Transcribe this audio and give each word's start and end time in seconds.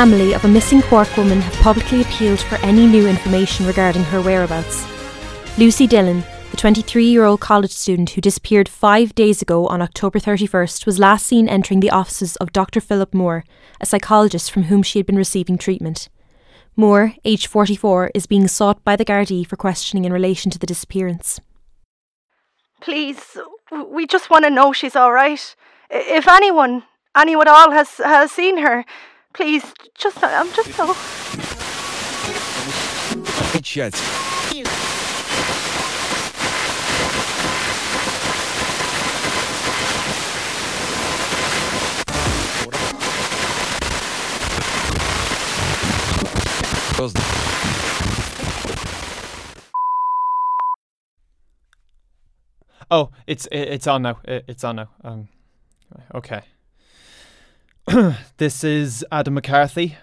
family 0.00 0.34
of 0.34 0.44
a 0.44 0.48
missing 0.48 0.82
Cork 0.82 1.16
woman 1.16 1.40
have 1.40 1.62
publicly 1.62 2.02
appealed 2.02 2.40
for 2.40 2.56
any 2.66 2.84
new 2.84 3.06
information 3.06 3.64
regarding 3.64 4.02
her 4.02 4.20
whereabouts. 4.20 4.84
Lucy 5.56 5.86
Dillon, 5.86 6.24
the 6.50 6.56
23 6.56 7.04
year 7.04 7.22
old 7.22 7.38
college 7.38 7.70
student 7.70 8.10
who 8.10 8.20
disappeared 8.20 8.68
five 8.68 9.14
days 9.14 9.40
ago 9.40 9.68
on 9.68 9.80
October 9.80 10.18
31st, 10.18 10.84
was 10.84 10.98
last 10.98 11.24
seen 11.24 11.48
entering 11.48 11.78
the 11.78 11.92
offices 11.92 12.34
of 12.38 12.52
Dr. 12.52 12.80
Philip 12.80 13.14
Moore, 13.14 13.44
a 13.80 13.86
psychologist 13.86 14.50
from 14.50 14.64
whom 14.64 14.82
she 14.82 14.98
had 14.98 15.06
been 15.06 15.16
receiving 15.16 15.56
treatment. 15.56 16.08
Moore, 16.74 17.14
aged 17.24 17.46
44, 17.46 18.10
is 18.16 18.26
being 18.26 18.48
sought 18.48 18.82
by 18.82 18.96
the 18.96 19.04
Gardaí 19.04 19.46
for 19.46 19.54
questioning 19.54 20.04
in 20.04 20.12
relation 20.12 20.50
to 20.50 20.58
the 20.58 20.66
disappearance. 20.66 21.38
Please, 22.80 23.38
we 23.70 24.08
just 24.08 24.28
want 24.28 24.44
to 24.44 24.50
know 24.50 24.72
she's 24.72 24.96
all 24.96 25.12
right. 25.12 25.54
If 25.88 26.26
anyone, 26.26 26.82
anyone 27.16 27.46
at 27.46 27.54
all 27.54 27.70
has 27.70 27.98
has 27.98 28.32
seen 28.32 28.58
her, 28.58 28.84
please, 29.34 29.64
just 29.94 30.22
I'm 30.22 30.50
just 30.52 30.72
so. 30.72 30.94
Shit. 33.62 33.94
Oh, 52.90 53.10
it's 53.26 53.48
it's 53.50 53.88
on 53.88 54.02
now. 54.02 54.20
It's 54.24 54.62
on 54.62 54.76
now. 54.76 54.88
Um, 55.02 55.28
okay. 56.14 56.42
this 58.38 58.64
is 58.64 59.04
Adam 59.12 59.34
McCarthy. 59.34 59.96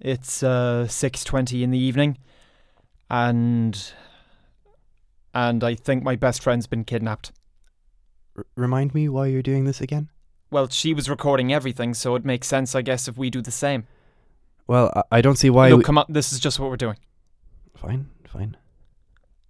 It's 0.00 0.42
uh 0.42 0.86
six 0.88 1.24
twenty 1.24 1.62
in 1.62 1.70
the 1.70 1.78
evening, 1.78 2.18
and 3.10 3.92
and 5.34 5.64
I 5.64 5.74
think 5.74 6.02
my 6.02 6.16
best 6.16 6.42
friend's 6.42 6.66
been 6.66 6.84
kidnapped. 6.84 7.32
R- 8.36 8.46
remind 8.56 8.94
me 8.94 9.08
why 9.08 9.26
you're 9.26 9.42
doing 9.42 9.64
this 9.64 9.80
again? 9.80 10.08
Well, 10.50 10.68
she 10.68 10.94
was 10.94 11.10
recording 11.10 11.52
everything, 11.52 11.92
so 11.94 12.14
it 12.14 12.24
makes 12.24 12.46
sense, 12.46 12.74
I 12.74 12.82
guess, 12.82 13.08
if 13.08 13.16
we 13.18 13.30
do 13.30 13.42
the 13.42 13.50
same. 13.50 13.86
Well, 14.66 14.92
I, 14.94 15.18
I 15.18 15.20
don't 15.20 15.36
see 15.36 15.50
why. 15.50 15.70
Look, 15.70 15.78
we- 15.78 15.84
come 15.84 15.98
on. 15.98 16.06
This 16.08 16.32
is 16.32 16.40
just 16.40 16.58
what 16.60 16.70
we're 16.70 16.76
doing. 16.76 16.96
Fine, 17.76 18.08
fine. 18.28 18.56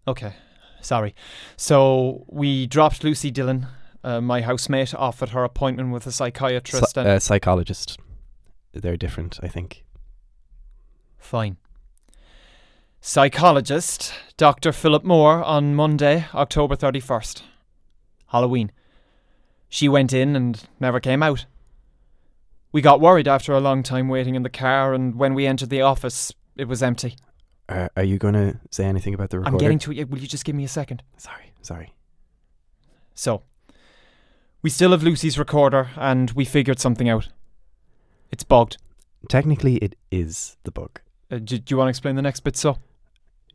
Okay, 0.08 0.34
sorry. 0.80 1.14
So 1.56 2.24
we 2.28 2.66
dropped 2.66 3.02
Lucy 3.04 3.30
Dillon, 3.30 3.66
uh, 4.06 4.20
my 4.20 4.40
housemate, 4.40 4.94
offered 4.94 5.30
her 5.30 5.42
appointment 5.42 5.90
with 5.92 6.06
a 6.06 6.12
psychiatrist. 6.12 6.94
Psy- 6.94 7.00
and 7.00 7.10
uh, 7.10 7.18
psychologist. 7.18 7.98
They're 8.72 8.96
different, 8.96 9.40
I 9.42 9.48
think. 9.48 9.84
Fine. 11.18 11.56
Psychologist 13.00 14.14
Dr. 14.36 14.72
Philip 14.72 15.04
Moore 15.04 15.42
on 15.42 15.74
Monday, 15.74 16.26
October 16.34 16.76
31st. 16.76 17.42
Halloween. 18.28 18.70
She 19.68 19.88
went 19.88 20.12
in 20.12 20.36
and 20.36 20.62
never 20.78 21.00
came 21.00 21.22
out. 21.22 21.46
We 22.70 22.80
got 22.82 23.00
worried 23.00 23.26
after 23.26 23.52
a 23.52 23.60
long 23.60 23.82
time 23.82 24.08
waiting 24.08 24.36
in 24.36 24.42
the 24.44 24.50
car, 24.50 24.94
and 24.94 25.16
when 25.16 25.34
we 25.34 25.46
entered 25.46 25.70
the 25.70 25.80
office, 25.80 26.32
it 26.56 26.68
was 26.68 26.82
empty. 26.82 27.16
Uh, 27.68 27.88
are 27.96 28.04
you 28.04 28.18
going 28.18 28.34
to 28.34 28.60
say 28.70 28.84
anything 28.84 29.14
about 29.14 29.30
the 29.30 29.38
recorder? 29.38 29.56
I'm 29.56 29.58
getting 29.58 29.78
to 29.80 29.92
it. 29.92 30.08
Will 30.10 30.18
you 30.18 30.28
just 30.28 30.44
give 30.44 30.54
me 30.54 30.62
a 30.62 30.68
second? 30.68 31.02
Sorry, 31.16 31.52
sorry. 31.62 31.92
So, 33.14 33.42
we 34.66 34.70
still 34.70 34.90
have 34.90 35.04
Lucy's 35.04 35.38
recorder, 35.38 35.90
and 35.94 36.32
we 36.32 36.44
figured 36.44 36.80
something 36.80 37.08
out. 37.08 37.28
It's 38.32 38.42
bugged. 38.42 38.78
Technically, 39.28 39.76
it 39.76 39.94
is 40.10 40.56
the 40.64 40.72
bug. 40.72 41.00
Uh, 41.30 41.38
do, 41.38 41.56
do 41.58 41.72
you 41.72 41.76
want 41.76 41.86
to 41.86 41.90
explain 41.90 42.16
the 42.16 42.22
next 42.22 42.40
bit, 42.40 42.56
so? 42.56 42.76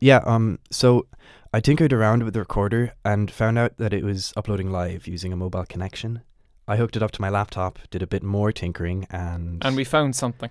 Yeah, 0.00 0.22
um, 0.24 0.58
so 0.70 1.06
I 1.52 1.60
tinkered 1.60 1.92
around 1.92 2.22
with 2.22 2.32
the 2.32 2.40
recorder 2.40 2.94
and 3.04 3.30
found 3.30 3.58
out 3.58 3.76
that 3.76 3.92
it 3.92 4.04
was 4.04 4.32
uploading 4.38 4.70
live 4.70 5.06
using 5.06 5.34
a 5.34 5.36
mobile 5.36 5.66
connection. 5.66 6.22
I 6.66 6.76
hooked 6.76 6.96
it 6.96 7.02
up 7.02 7.10
to 7.10 7.20
my 7.20 7.28
laptop, 7.28 7.78
did 7.90 8.02
a 8.02 8.06
bit 8.06 8.22
more 8.22 8.50
tinkering, 8.50 9.06
and. 9.10 9.62
And 9.62 9.76
we 9.76 9.84
found 9.84 10.16
something. 10.16 10.48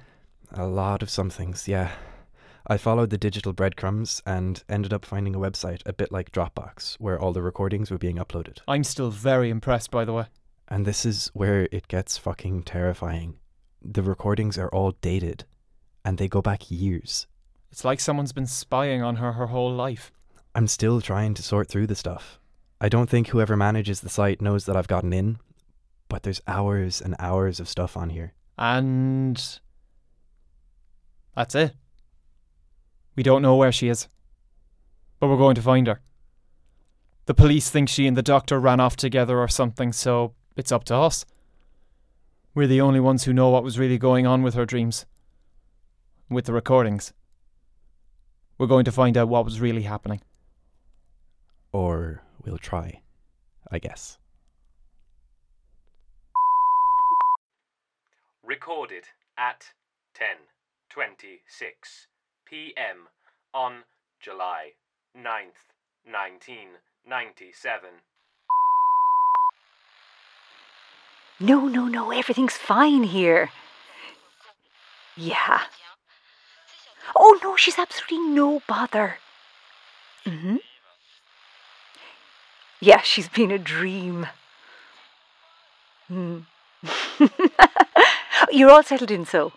A 0.51 0.67
lot 0.67 1.01
of 1.01 1.09
somethings, 1.09 1.67
yeah. 1.67 1.89
I 2.67 2.77
followed 2.77 3.09
the 3.09 3.17
digital 3.17 3.51
breadcrumbs 3.51 4.21
and 4.27 4.63
ended 4.69 4.93
up 4.93 5.05
finding 5.05 5.33
a 5.33 5.39
website 5.39 5.81
a 5.87 5.93
bit 5.93 6.11
like 6.11 6.31
Dropbox 6.31 6.97
where 6.99 7.19
all 7.19 7.33
the 7.33 7.41
recordings 7.41 7.89
were 7.89 7.97
being 7.97 8.17
uploaded. 8.17 8.59
I'm 8.67 8.83
still 8.83 9.09
very 9.09 9.49
impressed, 9.49 9.89
by 9.89 10.05
the 10.05 10.13
way. 10.13 10.25
And 10.71 10.85
this 10.85 11.05
is 11.05 11.29
where 11.33 11.67
it 11.69 11.89
gets 11.89 12.17
fucking 12.17 12.63
terrifying. 12.63 13.35
The 13.81 14.01
recordings 14.01 14.57
are 14.57 14.69
all 14.69 14.93
dated 15.01 15.43
and 16.05 16.17
they 16.17 16.29
go 16.29 16.41
back 16.41 16.71
years. 16.71 17.27
It's 17.73 17.83
like 17.83 17.99
someone's 17.99 18.31
been 18.31 18.47
spying 18.47 19.03
on 19.03 19.17
her 19.17 19.33
her 19.33 19.47
whole 19.47 19.73
life. 19.73 20.13
I'm 20.55 20.67
still 20.67 21.01
trying 21.01 21.33
to 21.33 21.43
sort 21.43 21.67
through 21.67 21.87
the 21.87 21.95
stuff. 21.95 22.39
I 22.79 22.87
don't 22.87 23.09
think 23.09 23.27
whoever 23.27 23.57
manages 23.57 23.99
the 23.99 24.07
site 24.07 24.41
knows 24.41 24.65
that 24.65 24.77
I've 24.77 24.87
gotten 24.87 25.11
in, 25.11 25.39
but 26.07 26.23
there's 26.23 26.41
hours 26.47 27.01
and 27.01 27.17
hours 27.19 27.59
of 27.59 27.67
stuff 27.67 27.97
on 27.97 28.09
here. 28.09 28.31
And 28.57 29.59
that's 31.35 31.53
it. 31.53 31.73
We 33.17 33.23
don't 33.23 33.41
know 33.41 33.57
where 33.57 33.73
she 33.73 33.89
is. 33.89 34.07
But 35.19 35.27
we're 35.27 35.35
going 35.35 35.55
to 35.55 35.61
find 35.61 35.87
her. 35.87 35.99
The 37.25 37.33
police 37.33 37.69
think 37.69 37.89
she 37.89 38.07
and 38.07 38.15
the 38.15 38.23
doctor 38.23 38.57
ran 38.57 38.79
off 38.79 38.95
together 38.95 39.37
or 39.37 39.49
something, 39.49 39.91
so 39.91 40.33
it's 40.55 40.71
up 40.71 40.83
to 40.85 40.95
us. 40.95 41.25
We're 42.53 42.67
the 42.67 42.81
only 42.81 42.99
ones 42.99 43.23
who 43.23 43.33
know 43.33 43.49
what 43.49 43.63
was 43.63 43.79
really 43.79 43.97
going 43.97 44.27
on 44.27 44.43
with 44.43 44.53
her 44.55 44.65
dreams. 44.65 45.05
With 46.29 46.45
the 46.45 46.53
recordings. 46.53 47.13
We're 48.57 48.67
going 48.67 48.85
to 48.85 48.91
find 48.91 49.17
out 49.17 49.29
what 49.29 49.45
was 49.45 49.61
really 49.61 49.83
happening. 49.83 50.21
Or 51.71 52.21
we'll 52.43 52.57
try, 52.57 53.01
I 53.71 53.79
guess. 53.79 54.17
Recorded 58.43 59.05
at 59.37 59.71
10:26 60.13 62.07
p.m. 62.45 63.07
on 63.53 63.83
July 64.19 64.73
9th, 65.17 65.71
1997. 66.03 67.89
No, 71.41 71.67
no, 71.67 71.87
no, 71.87 72.11
everything's 72.11 72.55
fine 72.55 73.01
here. 73.01 73.49
Yeah. 75.17 75.61
Oh 77.15 77.39
no, 77.41 77.55
she's 77.55 77.79
absolutely 77.79 78.19
no 78.29 78.61
bother. 78.67 79.17
Mm 80.23 80.39
hmm 80.41 80.55
Yeah, 82.79 83.01
she's 83.01 83.27
been 83.27 83.49
a 83.49 83.57
dream. 83.57 84.27
Hmm. 86.07 86.39
You're 88.51 88.69
all 88.69 88.83
settled 88.83 89.09
in, 89.09 89.25
so. 89.25 89.53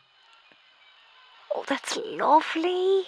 Oh, 1.55 1.65
that's 1.69 1.99
lovely. 1.99 3.05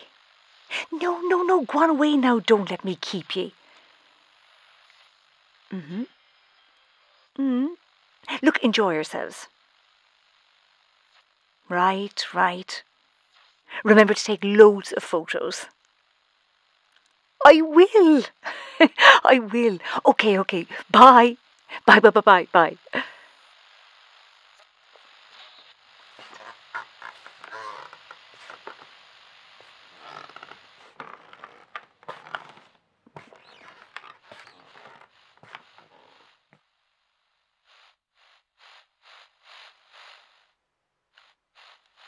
No, 0.92 1.20
no, 1.22 1.42
no, 1.42 1.62
go 1.62 1.82
on 1.82 1.90
away 1.90 2.16
now. 2.16 2.40
Don't 2.40 2.70
let 2.70 2.84
me 2.84 2.96
keep 3.00 3.34
ye. 3.36 3.54
Mm-hmm. 5.72 6.02
Mm. 7.38 7.68
Look, 8.42 8.58
enjoy 8.58 8.94
yourselves. 8.94 9.48
Right, 11.68 12.24
right. 12.34 12.82
Remember 13.84 14.14
to 14.14 14.24
take 14.24 14.42
loads 14.44 14.92
of 14.92 15.02
photos. 15.02 15.66
I 17.44 17.60
will. 17.62 18.24
I 19.24 19.38
will. 19.38 19.78
Okay, 20.04 20.38
okay. 20.40 20.66
Bye. 20.90 21.36
Bye, 21.84 22.00
bye, 22.00 22.10
bye, 22.10 22.20
bye, 22.20 22.48
bye. 22.52 22.76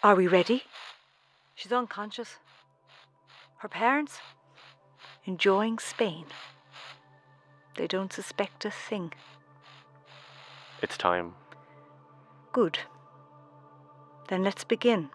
Are 0.00 0.14
we 0.14 0.28
ready? 0.28 0.62
She's 1.56 1.72
unconscious. 1.72 2.36
Her 3.56 3.68
parents? 3.68 4.20
Enjoying 5.24 5.80
Spain. 5.80 6.26
They 7.76 7.88
don't 7.88 8.12
suspect 8.12 8.64
a 8.64 8.70
thing. 8.70 9.12
It's 10.82 10.96
time. 10.96 11.34
Good. 12.52 12.78
Then 14.28 14.44
let's 14.44 14.62
begin. 14.62 15.10